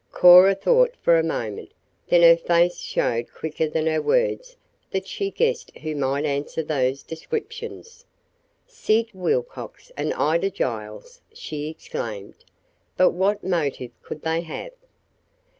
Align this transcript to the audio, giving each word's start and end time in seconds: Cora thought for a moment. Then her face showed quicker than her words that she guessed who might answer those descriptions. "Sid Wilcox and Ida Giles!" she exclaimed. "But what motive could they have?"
Cora 0.11 0.55
thought 0.55 0.95
for 1.03 1.19
a 1.19 1.23
moment. 1.23 1.69
Then 2.07 2.23
her 2.23 2.35
face 2.35 2.79
showed 2.79 3.31
quicker 3.31 3.69
than 3.69 3.85
her 3.85 4.01
words 4.01 4.57
that 4.89 5.05
she 5.05 5.29
guessed 5.29 5.69
who 5.77 5.95
might 5.95 6.25
answer 6.25 6.63
those 6.63 7.03
descriptions. 7.03 8.03
"Sid 8.65 9.09
Wilcox 9.13 9.91
and 9.95 10.11
Ida 10.15 10.49
Giles!" 10.49 11.21
she 11.33 11.69
exclaimed. 11.69 12.43
"But 12.97 13.11
what 13.11 13.43
motive 13.43 13.91
could 14.01 14.23
they 14.23 14.41
have?" 14.41 14.71